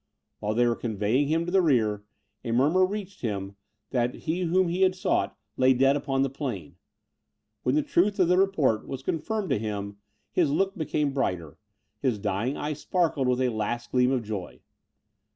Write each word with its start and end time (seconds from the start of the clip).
While 0.39 0.55
they 0.55 0.65
were 0.65 0.75
conveying 0.75 1.27
him 1.27 1.45
to 1.45 1.51
the 1.51 1.61
rear, 1.61 2.03
a 2.43 2.51
murmur 2.51 2.83
reached 2.87 3.21
him, 3.21 3.55
that 3.91 4.15
he 4.15 4.39
whom 4.41 4.67
he 4.67 4.81
had 4.81 4.95
sought, 4.95 5.37
lay 5.57 5.75
dead 5.75 5.95
upon 5.95 6.23
the 6.23 6.29
plain. 6.31 6.75
When 7.61 7.75
the 7.75 7.83
truth 7.83 8.17
of 8.19 8.27
the 8.27 8.39
report 8.39 8.87
was 8.87 9.03
confirmed 9.03 9.51
to 9.51 9.59
him, 9.59 9.97
his 10.31 10.49
look 10.49 10.75
became 10.75 11.13
brighter, 11.13 11.59
his 11.99 12.17
dying 12.17 12.57
eye 12.57 12.73
sparkled 12.73 13.27
with 13.27 13.41
a 13.41 13.49
last 13.49 13.91
gleam 13.91 14.09
of 14.09 14.23
joy. 14.23 14.61